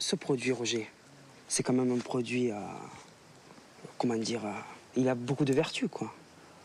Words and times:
ce 0.00 0.16
produit, 0.16 0.50
Roger, 0.50 0.90
c'est 1.46 1.62
quand 1.62 1.72
même 1.72 1.92
un 1.92 1.98
produit, 1.98 2.50
euh, 2.50 2.56
comment 3.98 4.16
dire, 4.16 4.44
euh, 4.44 4.50
il 4.96 5.08
a 5.08 5.14
beaucoup 5.14 5.44
de 5.44 5.52
vertus, 5.52 5.88
quoi. 5.90 6.12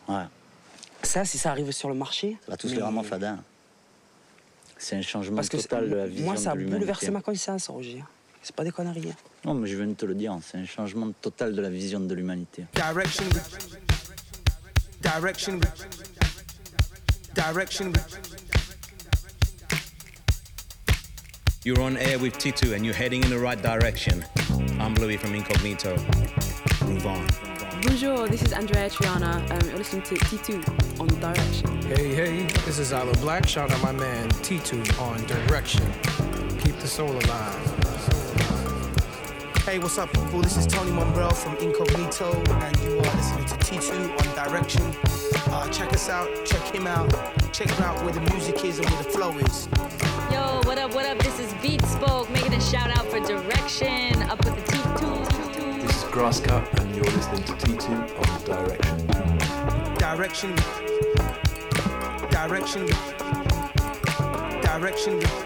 Ouais. 0.08 0.24
Ça, 1.02 1.24
si 1.24 1.38
ça 1.38 1.50
arrive 1.52 1.70
sur 1.70 1.88
le 1.88 1.94
marché. 1.94 2.36
Ça 2.46 2.50
va 2.52 2.56
tous 2.56 2.68
mais- 2.68 2.76
les 2.76 2.80
vraiment 2.80 3.02
fadin. 3.04 3.38
C'est 4.78 4.96
un 4.96 5.02
changement 5.02 5.36
Parce 5.36 5.48
que 5.48 5.56
total 5.58 5.88
de 5.88 5.94
la 5.94 6.06
vision 6.06 6.24
moi, 6.26 6.36
ça 6.36 6.52
a 6.52 6.56
de 6.56 6.64
bouleversé 6.64 7.10
ma 7.10 7.22
conscience, 7.22 7.68
Roger. 7.68 8.02
C'est 8.42 8.54
pas 8.54 8.64
des 8.64 8.70
conneries. 8.72 9.10
hein. 9.10 9.14
Non, 9.44 9.54
mais 9.54 9.68
je 9.68 9.76
viens 9.76 9.86
de 9.86 9.94
te 9.94 10.04
le 10.06 10.14
dire, 10.14 10.36
c'est 10.42 10.58
un 10.58 10.66
changement 10.66 11.10
total 11.20 11.54
de 11.54 11.62
la 11.62 11.70
vision 11.70 12.00
de 12.00 12.14
l'humanité. 12.14 12.64
Direction. 12.74 13.24
Direction. 15.00 15.60
Direction. 17.34 17.92
You're 21.66 21.82
on 21.82 21.96
air 21.96 22.16
with 22.20 22.38
TeeTwo 22.38 22.76
and 22.76 22.84
you're 22.84 22.94
heading 22.94 23.24
in 23.24 23.30
the 23.30 23.40
right 23.40 23.60
direction. 23.60 24.24
I'm 24.78 24.94
Bluey 24.94 25.16
from 25.16 25.34
Incognito. 25.34 25.96
Move 26.84 27.04
on. 27.08 27.26
Bonjour, 27.82 28.28
this 28.28 28.42
is 28.42 28.52
Andrea 28.52 28.88
Triana. 28.88 29.50
Um, 29.50 29.68
you're 29.68 29.78
listening 29.78 30.02
to 30.02 30.14
TeeTwo 30.14 31.00
on 31.00 31.08
Direction. 31.18 31.82
Hey, 31.82 32.14
hey, 32.14 32.42
this 32.64 32.78
is 32.78 32.92
Isla 32.92 33.12
Black. 33.14 33.48
Shout 33.48 33.72
out 33.72 33.82
my 33.82 33.90
man 33.90 34.28
TeeTwo 34.46 35.00
on 35.00 35.26
Direction. 35.26 35.84
Keep 36.60 36.78
the 36.78 36.86
soul 36.86 37.10
alive. 37.10 37.58
Hey, 39.64 39.80
what's 39.80 39.98
up, 39.98 40.12
people? 40.12 40.42
This 40.42 40.56
is 40.56 40.68
Tony 40.68 40.92
Momrelle 40.92 41.34
from 41.34 41.56
Incognito, 41.56 42.32
and 42.62 42.78
you 42.78 42.96
are 42.98 43.16
listening 43.16 43.44
to 43.44 43.54
TeeTwo 43.56 44.20
on 44.20 44.46
Direction. 44.46 44.84
Uh, 45.52 45.68
check 45.70 45.92
us 45.92 46.08
out, 46.08 46.28
check 46.44 46.62
him 46.72 46.86
out, 46.86 47.10
check 47.52 47.68
him 47.68 47.82
out 47.82 48.00
where 48.04 48.12
the 48.12 48.20
music 48.32 48.64
is 48.64 48.78
and 48.78 48.88
where 48.88 49.02
the 49.02 49.10
flow 49.10 49.36
is. 49.38 49.68
Yo, 50.66 50.70
what 50.70 50.78
up, 50.78 50.94
what 50.96 51.06
up? 51.06 51.18
This 51.18 51.38
is 51.38 51.54
Beat 51.62 51.80
Spoke 51.84 52.28
making 52.30 52.54
a 52.54 52.60
shout 52.60 52.90
out 52.90 53.06
for 53.06 53.20
direction. 53.20 54.20
Up 54.22 54.44
with 54.44 54.56
the 54.56 54.72
TeeTwo. 54.72 55.82
This 55.82 55.96
is 55.96 56.04
Grasscut, 56.10 56.80
and 56.80 56.96
you're 56.96 57.04
listening 57.04 57.44
to 57.44 57.52
TeeTwo 57.52 57.94
on 58.18 58.26
Direction. 58.44 58.96
Direction. 59.96 60.56
Direction. 62.30 62.86
Direction. 64.60 65.45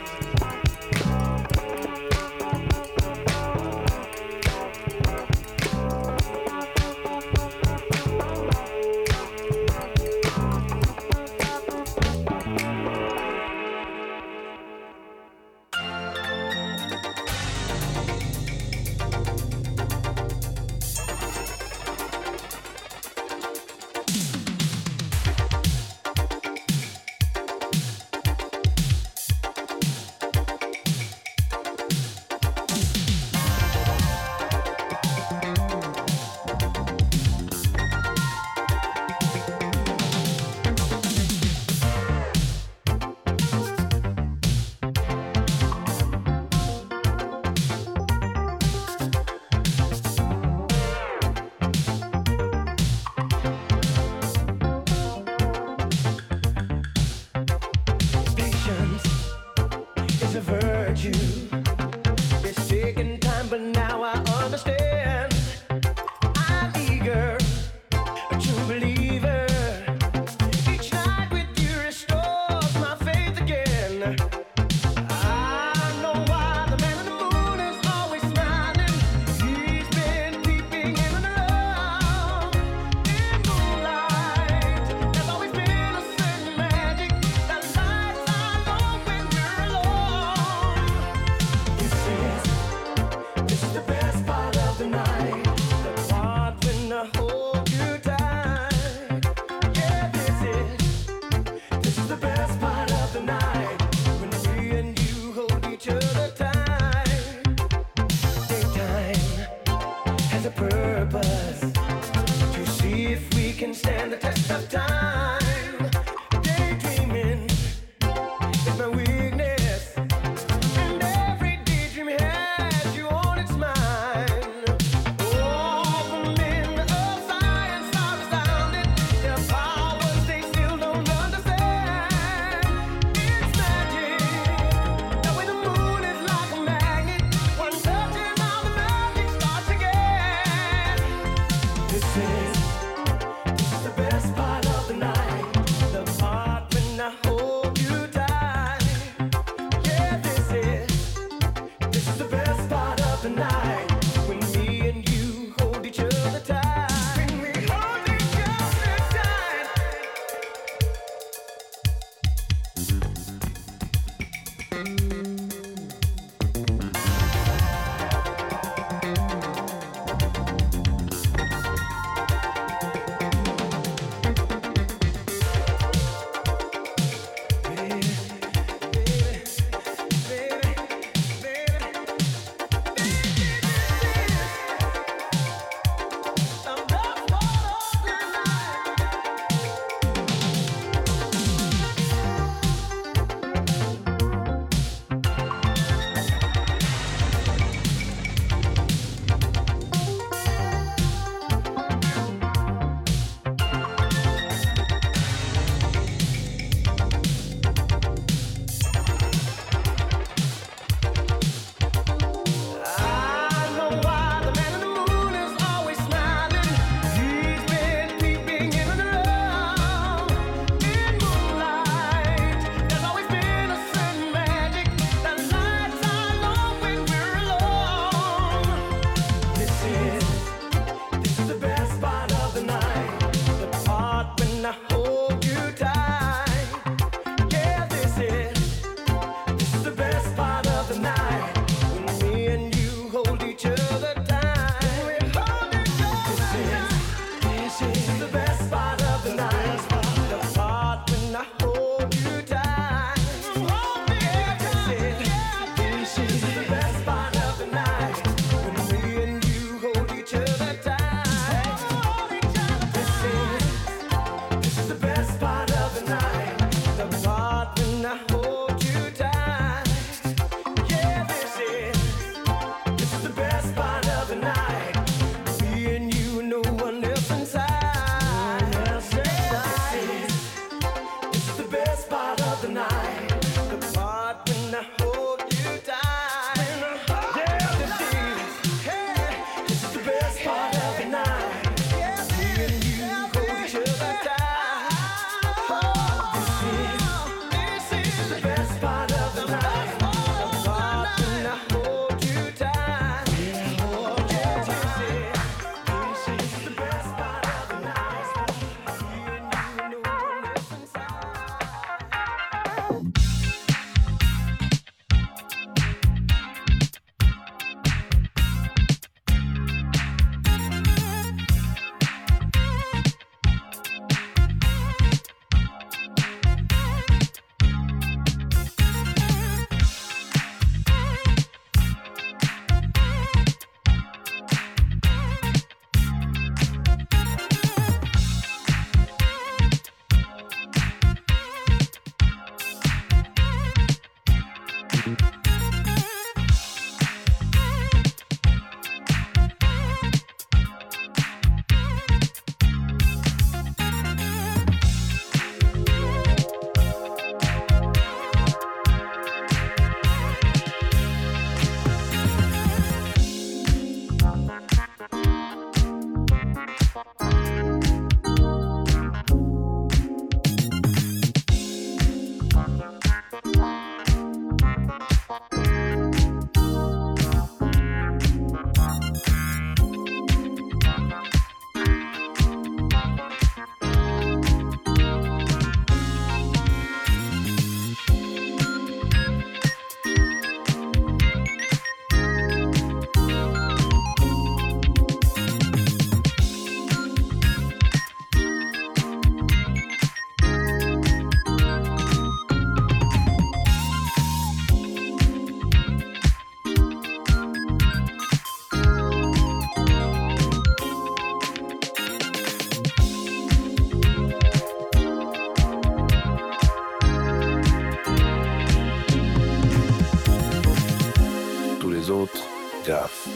Les 422.11 422.23
autres, 422.23 422.43
gaffe. 422.87 423.29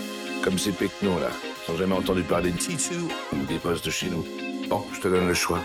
Comme 0.42 0.58
ces 0.58 0.72
pecnos 0.72 1.20
là, 1.20 1.30
qui 1.64 1.70
n'ont 1.70 1.78
jamais 1.78 1.94
entendu 1.94 2.22
parler 2.22 2.50
de 2.50 2.58
T2. 2.58 2.94
ou 3.32 3.46
des 3.46 3.58
postes 3.58 3.84
de 3.84 3.90
chez 3.90 4.08
nous. 4.10 4.24
Bon, 4.68 4.82
je 4.92 5.00
te 5.00 5.08
donne 5.08 5.28
le 5.28 5.34
choix. 5.34 5.60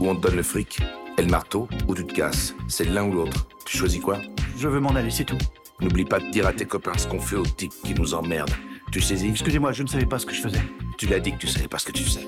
Ou 0.00 0.08
on 0.08 0.16
te 0.16 0.22
donne 0.22 0.36
le 0.36 0.42
fric, 0.42 0.80
et 1.16 1.22
le 1.22 1.28
marteau, 1.28 1.68
ou 1.86 1.94
tu 1.94 2.04
te 2.04 2.12
casses. 2.12 2.54
C'est 2.68 2.84
l'un 2.84 3.04
ou 3.04 3.12
l'autre. 3.12 3.46
Tu 3.64 3.76
choisis 3.78 4.00
quoi? 4.00 4.18
Je 4.58 4.68
veux 4.68 4.80
m'en 4.80 4.94
aller, 4.94 5.10
c'est 5.10 5.24
tout. 5.24 5.38
N'oublie 5.80 6.04
pas 6.04 6.18
de 6.18 6.30
dire 6.30 6.46
à 6.46 6.52
tes 6.52 6.64
copains 6.64 6.96
ce 6.96 7.06
qu'on 7.06 7.20
fait 7.20 7.36
aux 7.36 7.46
types 7.46 7.72
qui 7.84 7.94
nous 7.94 8.14
emmerdent. 8.14 8.54
Tu 8.90 9.00
saisis? 9.00 9.28
Excusez-moi, 9.28 9.72
je 9.72 9.82
ne 9.82 9.88
savais 9.88 10.06
pas 10.06 10.18
ce 10.18 10.26
que 10.26 10.34
je 10.34 10.40
faisais. 10.40 10.62
Tu 10.98 11.06
l'as 11.06 11.20
dit 11.20 11.32
que 11.32 11.38
tu 11.38 11.46
savais 11.46 11.68
pas 11.68 11.78
ce 11.78 11.86
que 11.86 11.92
tu 11.92 12.02
faisais. 12.02 12.26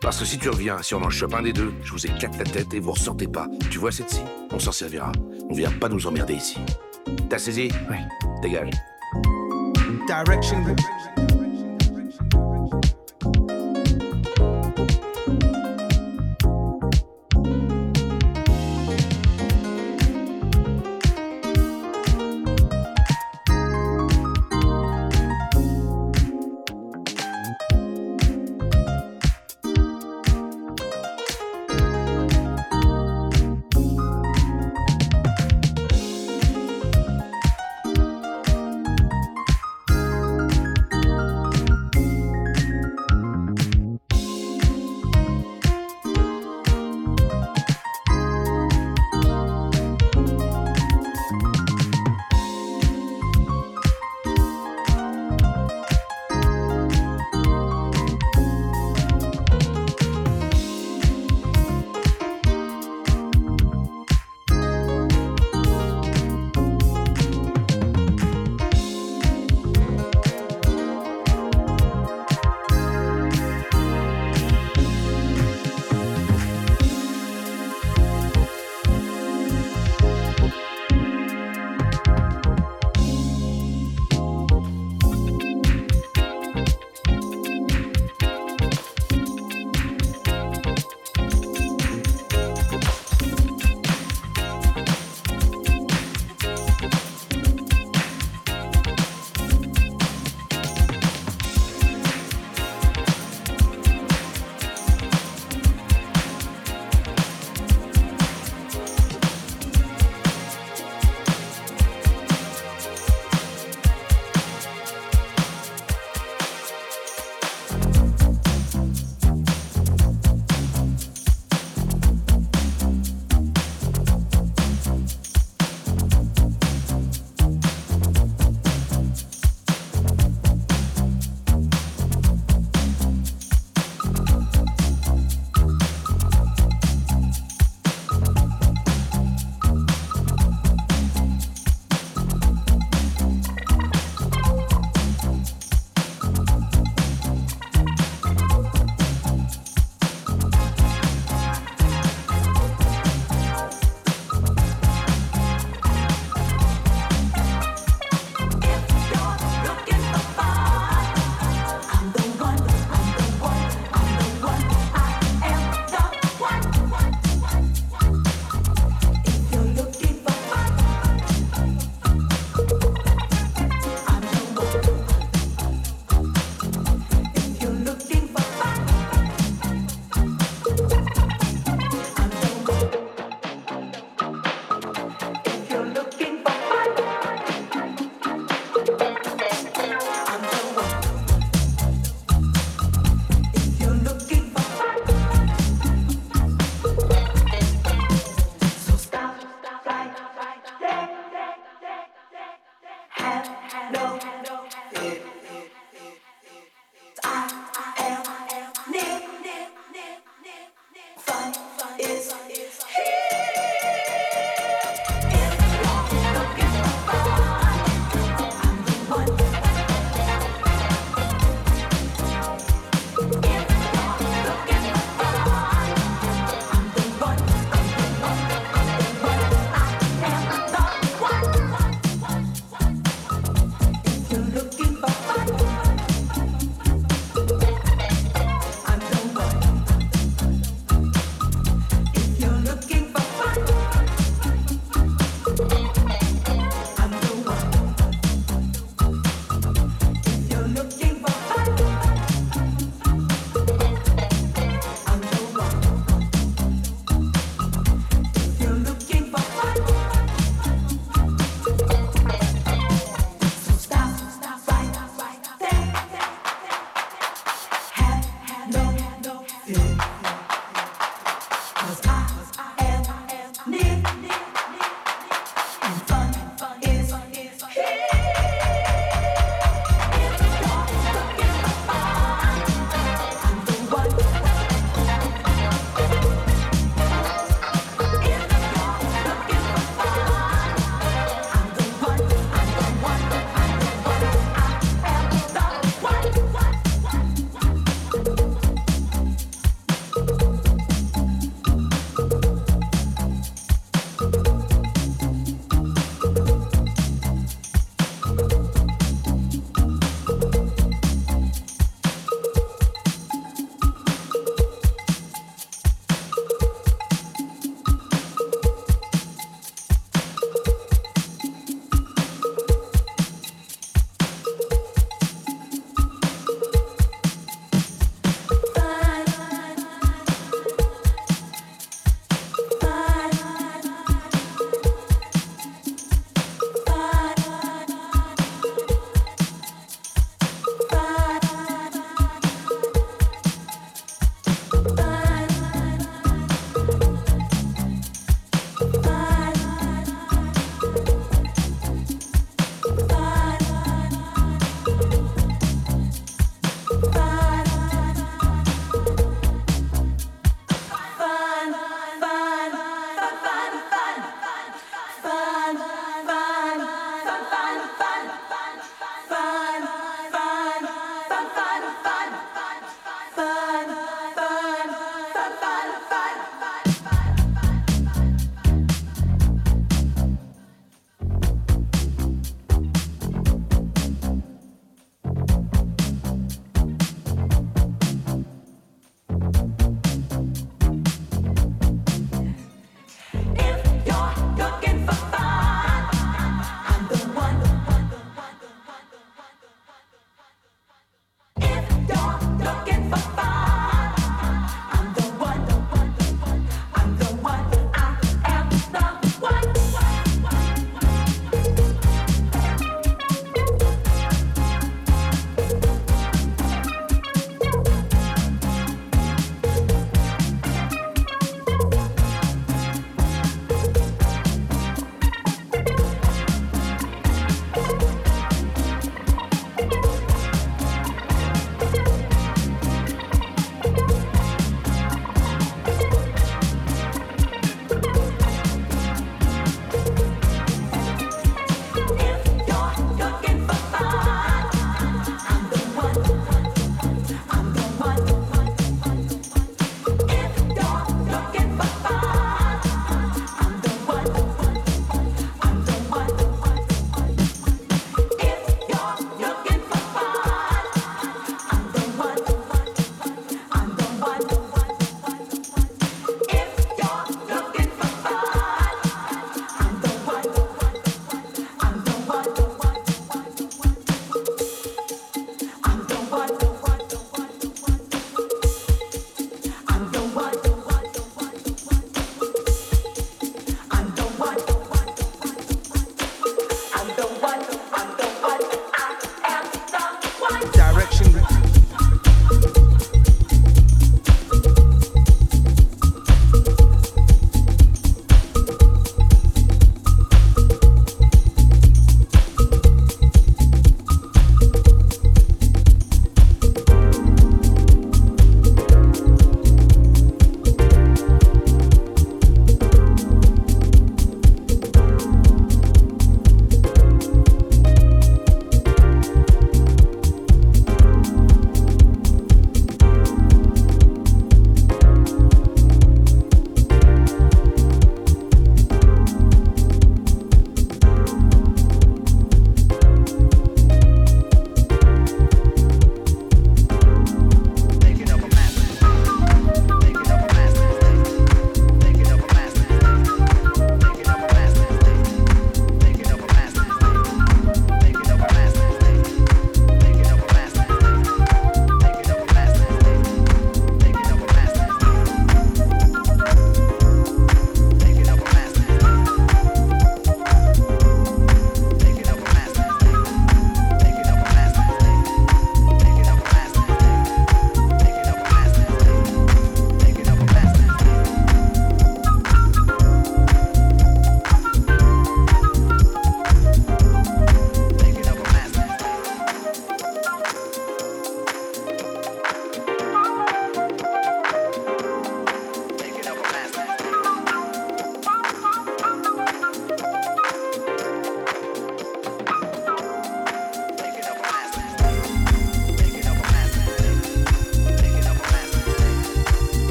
Parce 0.00 0.18
que 0.18 0.24
si 0.24 0.38
tu 0.38 0.48
reviens, 0.48 0.82
si 0.82 0.94
on 0.94 1.02
en 1.02 1.10
chope 1.10 1.34
un 1.34 1.42
des 1.42 1.52
deux, 1.52 1.72
je 1.82 1.92
vous 1.92 2.06
éclate 2.06 2.36
la 2.38 2.44
tête 2.44 2.72
et 2.74 2.80
vous 2.80 2.92
ressortez 2.92 3.26
pas. 3.26 3.48
Tu 3.70 3.78
vois 3.78 3.92
cette 3.92 4.10
scie? 4.10 4.22
On 4.52 4.58
s'en 4.58 4.72
servira. 4.72 5.12
On 5.48 5.54
vient 5.54 5.72
pas 5.72 5.88
nous 5.88 6.06
emmerder 6.06 6.34
ici. 6.34 6.58
T'as 7.28 7.38
saisi? 7.38 7.70
Oui. 7.90 7.96
Dégage. 8.42 8.70
Direction. 10.06 11.15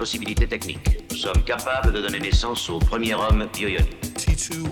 Nous 0.00 0.06
en 0.06 0.08
avons 0.08 0.14
la 0.14 0.18
possibilité 0.18 0.46
technique. 0.46 0.98
Nous 1.10 1.16
sommes 1.16 1.44
capables 1.44 1.92
de 1.92 2.00
donner 2.00 2.20
naissance 2.20 2.70
au 2.70 2.78
premier 2.78 3.14
homme 3.14 3.46
bioionique. 3.52 3.98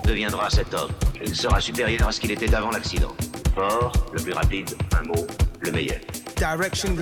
deviendra 0.06 0.48
cet 0.48 0.72
homme. 0.72 0.90
Il 1.22 1.34
sera 1.36 1.60
supérieur 1.60 2.08
à 2.08 2.12
ce 2.12 2.20
qu'il 2.20 2.30
était 2.30 2.54
avant 2.54 2.70
l'accident. 2.70 3.14
Fort, 3.54 3.92
le 4.14 4.22
plus 4.22 4.32
rapide, 4.32 4.70
un 4.98 5.06
mot, 5.06 5.26
le 5.60 5.70
meilleur. 5.70 6.00
Direction. 6.36 6.96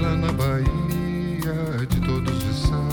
lá 0.00 0.16
na 0.16 0.32
Bahia 0.32 1.86
de 1.88 2.00
todos 2.00 2.44
os 2.44 2.56
santos. 2.62 2.89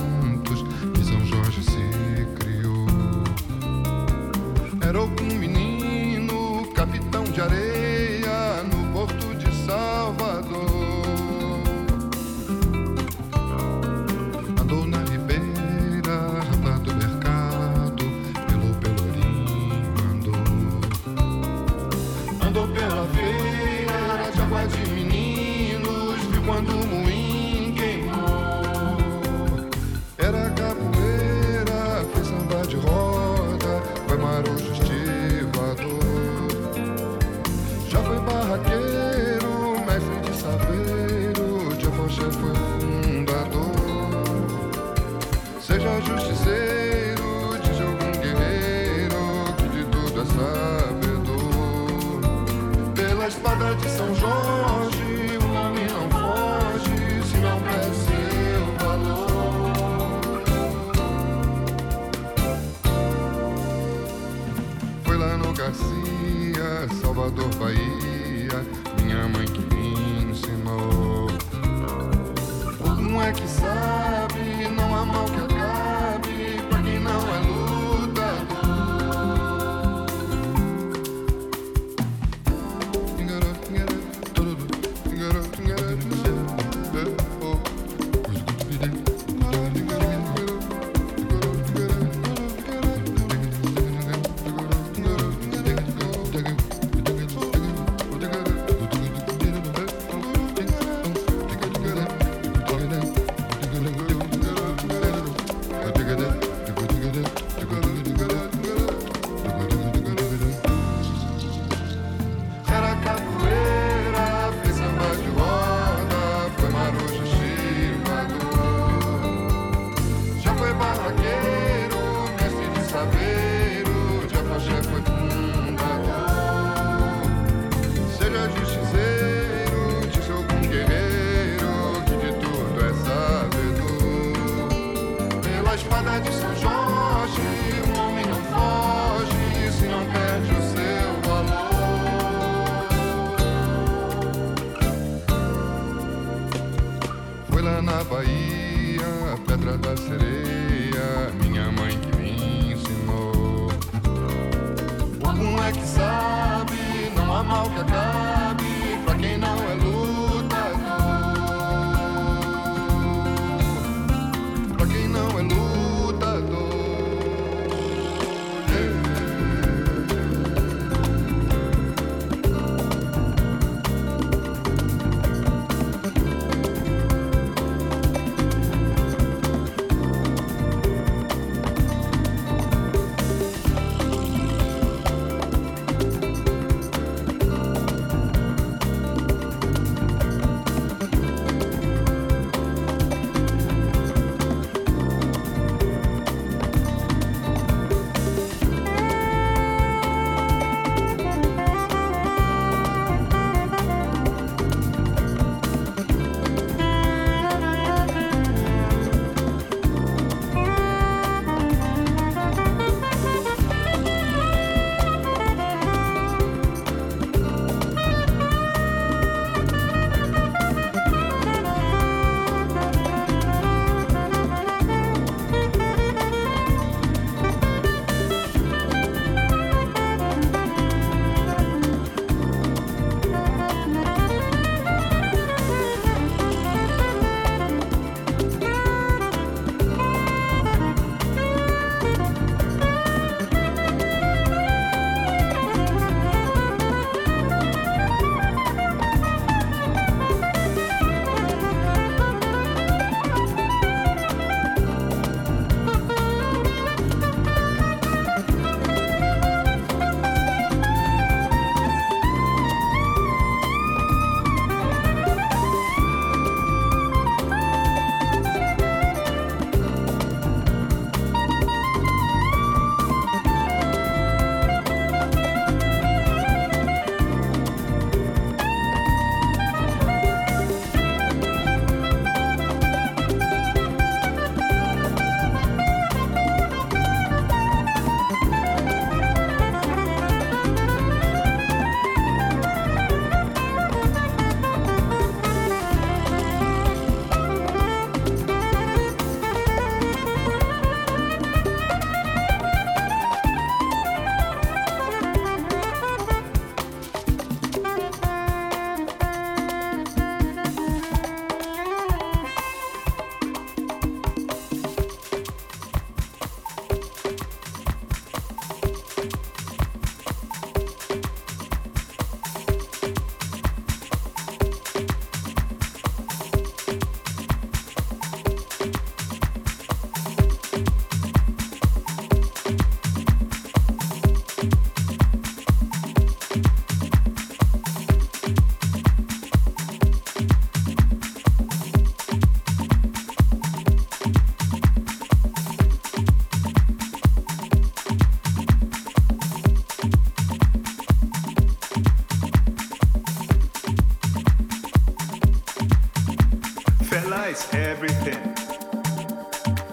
everything. 358.07 358.55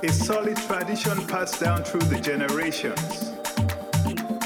A 0.02 0.12
solid 0.12 0.56
tradition 0.56 1.26
passed 1.26 1.60
down 1.60 1.82
through 1.82 2.02
the 2.02 2.20
generations. 2.20 3.30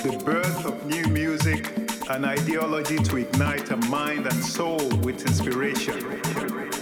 The 0.02 0.20
birth 0.24 0.64
of 0.64 0.87
new 0.87 1.07
music, 1.09 1.76
an 2.09 2.24
ideology 2.24 2.98
to 2.98 3.16
ignite 3.16 3.70
a 3.70 3.76
mind 3.88 4.26
and 4.26 4.44
soul 4.44 4.88
with 5.02 5.26
inspiration. 5.26 6.77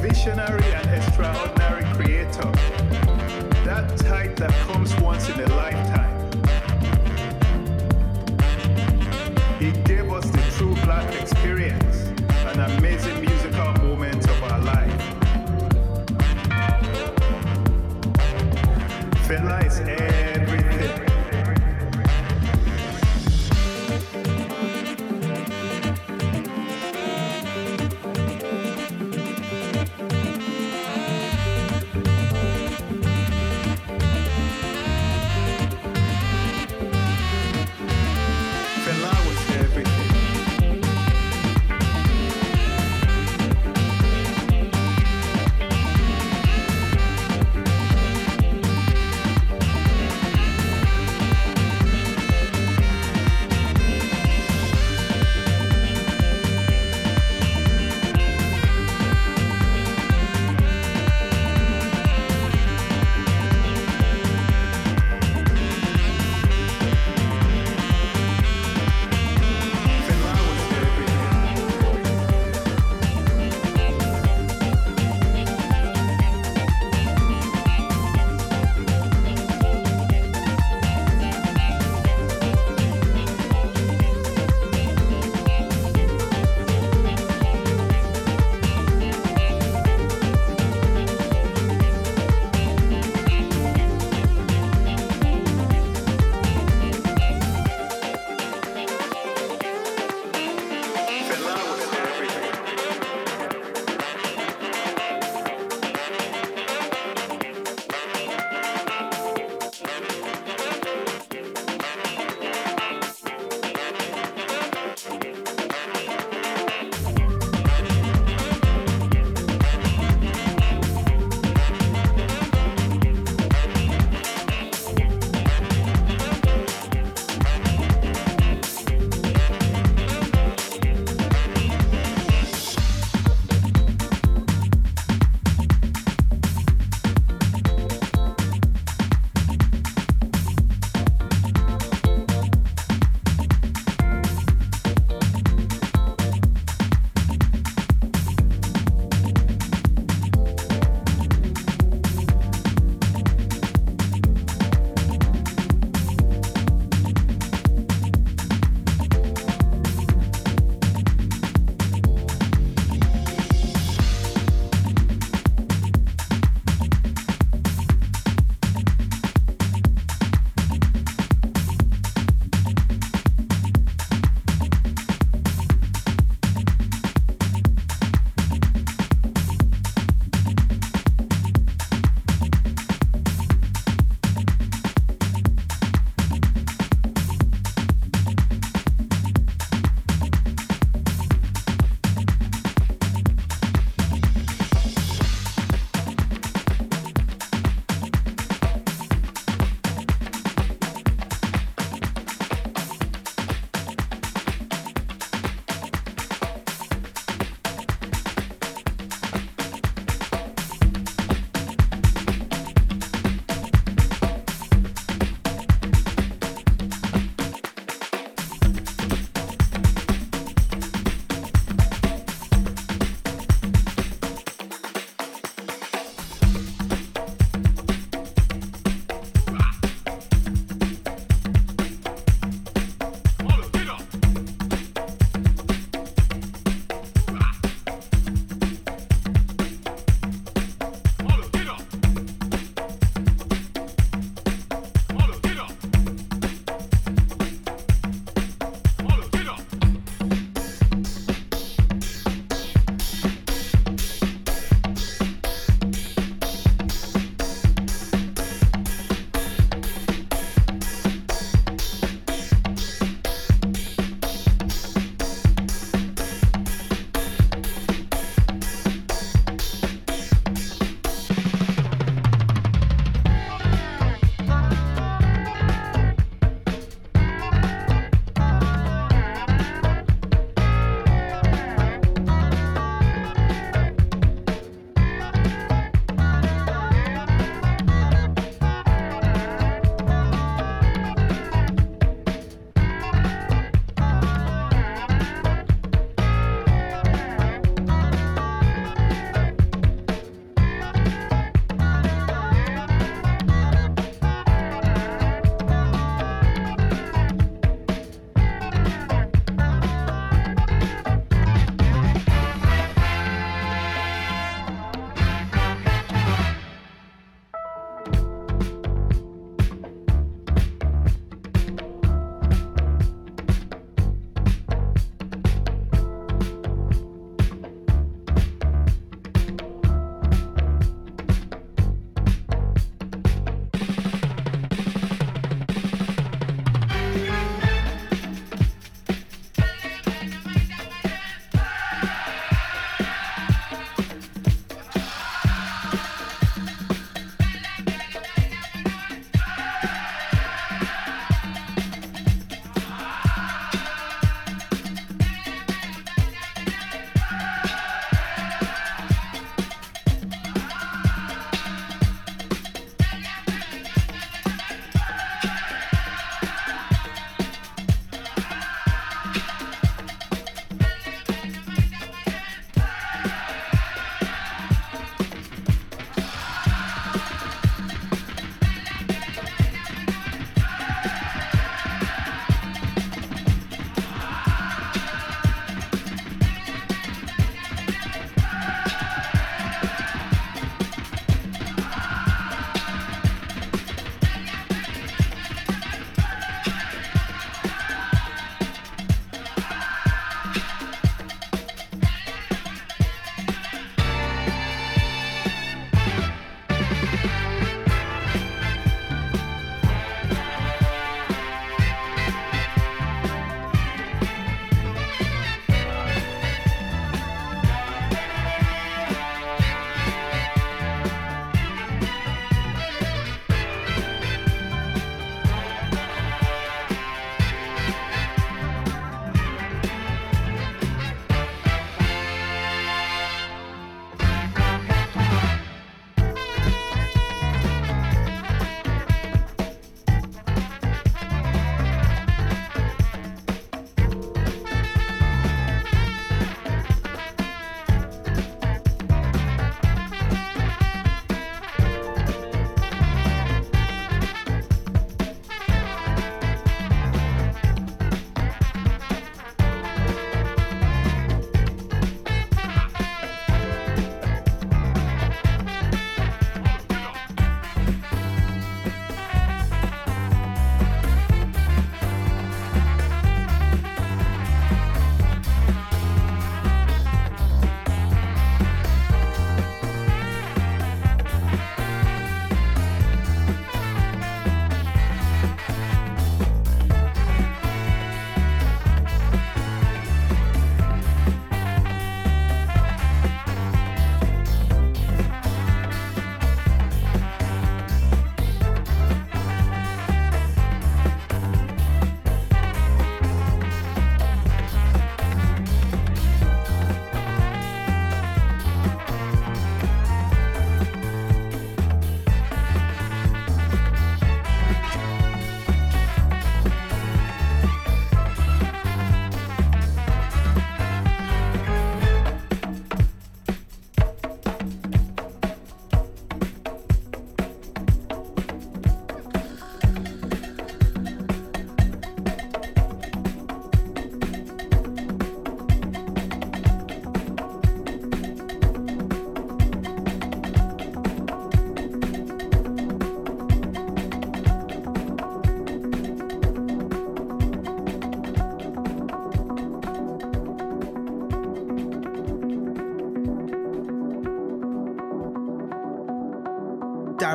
visionary 0.00 0.72
and 0.74 0.90
extraordinary. 0.90 1.61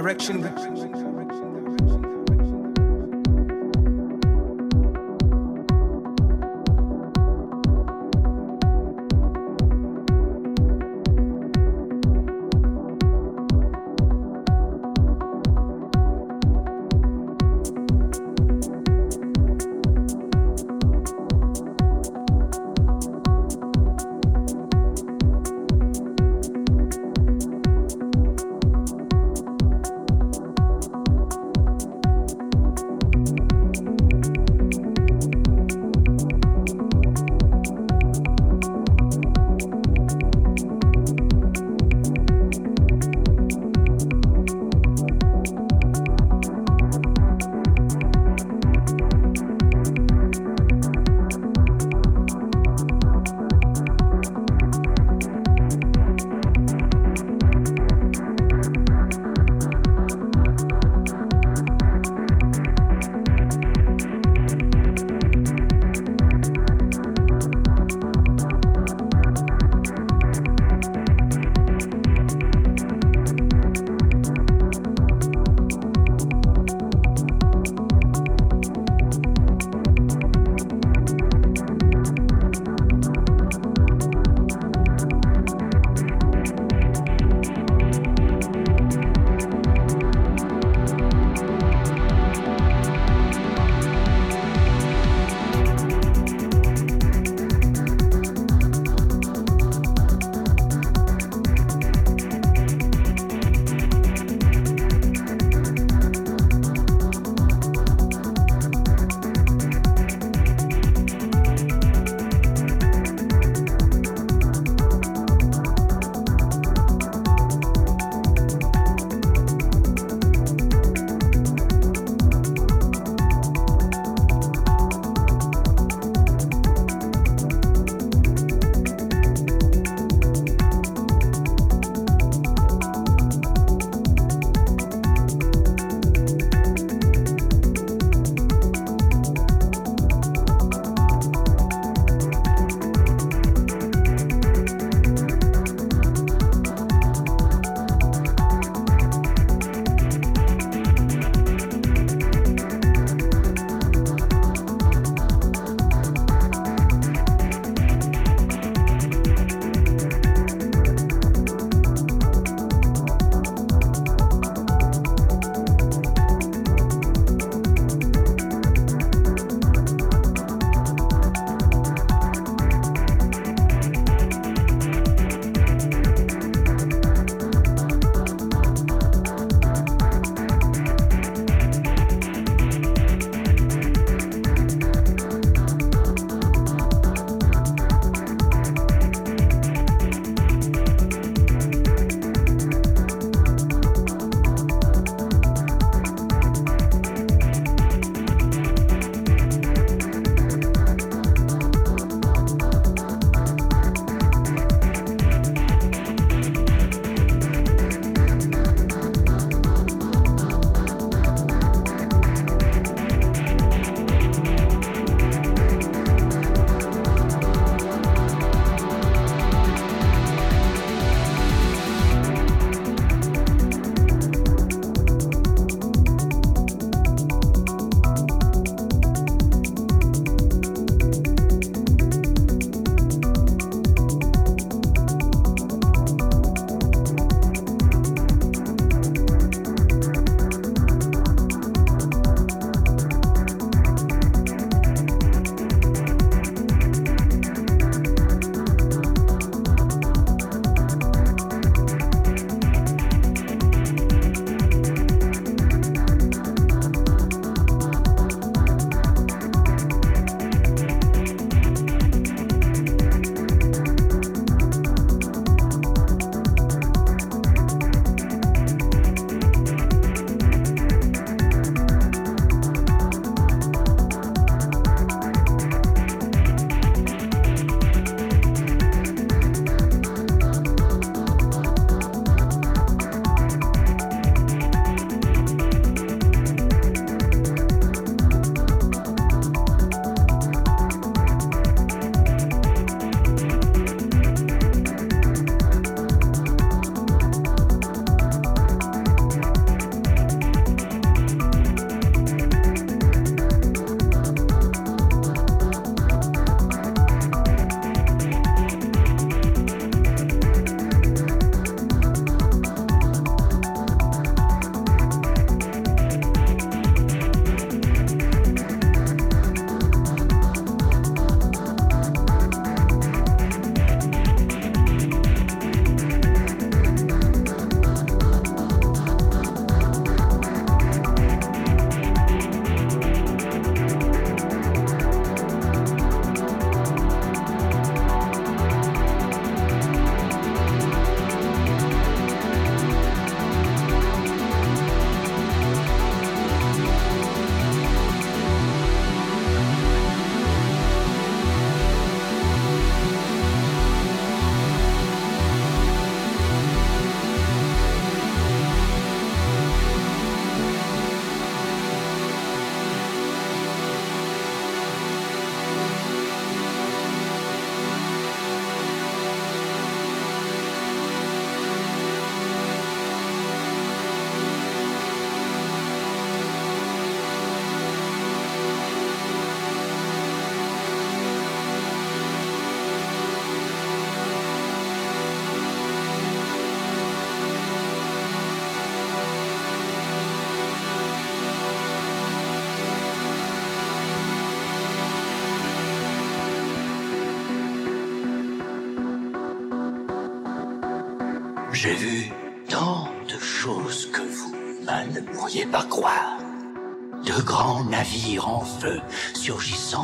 Direction. 0.07 0.66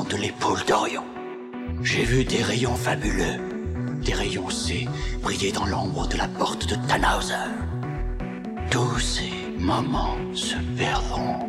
De 0.02 0.18
l'épaule 0.18 0.64
d'Orion. 0.68 1.04
J'ai 1.84 2.04
vu 2.04 2.26
des 2.26 2.42
rayons 2.42 2.76
fabuleux, 2.76 3.38
des 4.02 4.14
rayons 4.14 4.50
C 4.50 4.88
briller 5.22 5.52
dans 5.52 5.68
l'ombre 5.68 6.08
de 6.08 6.18
la 6.18 6.28
porte 6.28 6.68
de 6.68 6.76
Tannhauser. 6.88 7.36
Tous 8.72 8.98
ces 8.98 9.32
moments 9.60 10.18
se 10.34 10.56
perdront 10.76 11.43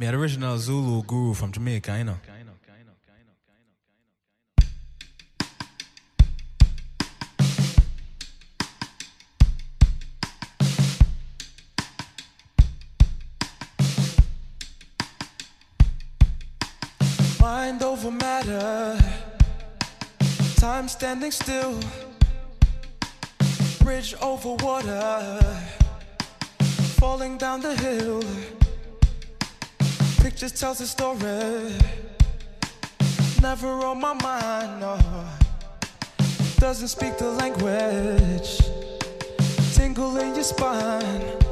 Me 0.00 0.06
the 0.06 0.14
original 0.16 0.56
Zulu 0.56 1.02
guru 1.02 1.34
from 1.34 1.52
Jamaica, 1.52 1.98
you 1.98 2.04
know. 2.04 2.16
Mind 17.38 17.82
over 17.82 18.10
matter, 18.10 18.98
time 20.56 20.88
standing 20.88 21.30
still, 21.30 21.78
bridge 23.80 24.14
over 24.22 24.54
water, 24.64 25.40
falling 26.98 27.36
down 27.36 27.60
the 27.60 27.76
hill 27.76 28.59
pictures 30.20 30.52
tells 30.52 30.80
a 30.80 30.86
story. 30.86 31.74
Never 33.42 33.68
on 33.68 34.00
my 34.00 34.14
mind, 34.14 34.80
no. 34.80 34.98
Doesn't 36.58 36.88
speak 36.88 37.16
the 37.18 37.30
language. 37.30 38.58
Tingle 39.74 40.18
in 40.18 40.34
your 40.34 40.44
spine. 40.44 41.49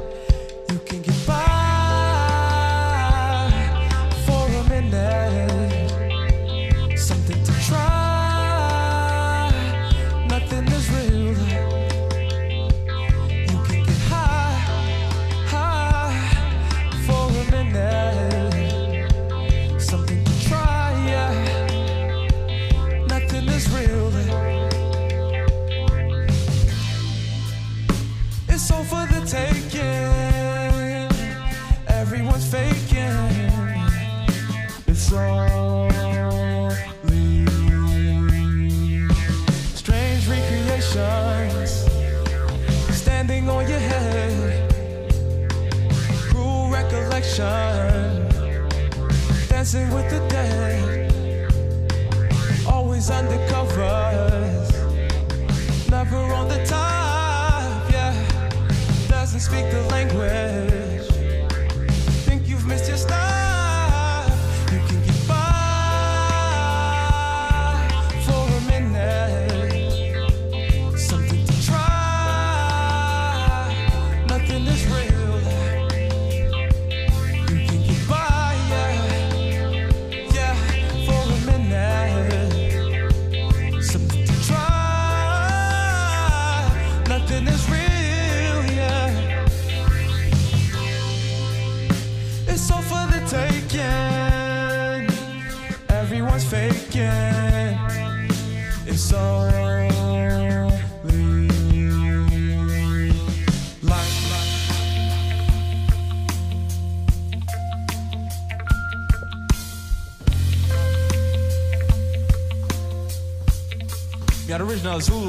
azul. 114.89 115.28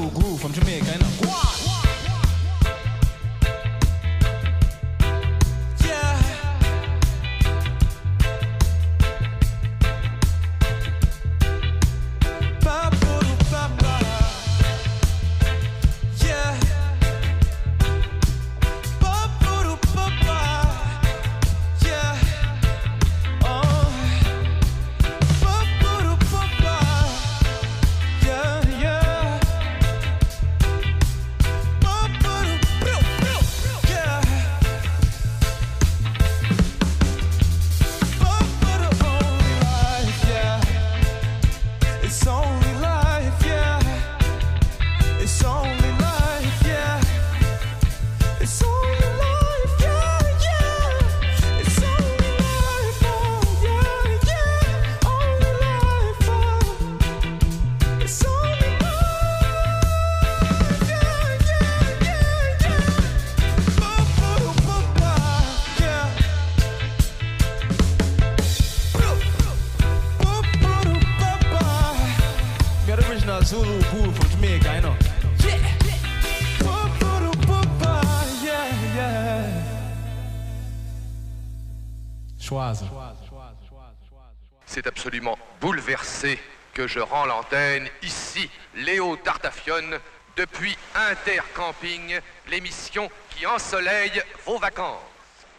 l'antenne 87.25 87.89
ici, 88.01 88.49
Léo 88.75 89.17
Tartafione, 89.17 89.99
depuis 90.35 90.77
Intercamping, 90.95 92.19
l'émission 92.49 93.09
qui 93.29 93.45
ensoleille 93.45 94.21
vos 94.45 94.57
vacances. 94.57 94.99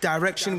Direction. 0.00 0.58